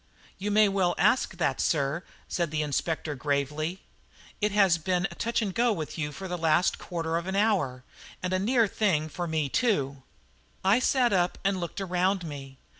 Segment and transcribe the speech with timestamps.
[0.39, 3.81] "You may well ask that, sir," said the Inspector gravely.
[4.41, 7.83] "It has been touch and go with you for the last quarter of an hour;
[8.23, 10.01] and a near thing for me too."
[10.63, 12.57] I sat up and looked around me.